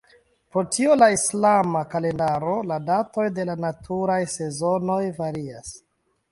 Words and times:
Pro 0.53 0.61
tio 0.75 0.95
la 1.01 1.09
islama 1.15 1.83
kalendaro 1.91 2.55
la 2.71 2.81
datoj 2.89 3.27
de 3.37 3.47
la 3.53 3.59
naturaj 3.69 4.19
sezonoj 4.39 5.01
varias. 5.23 5.75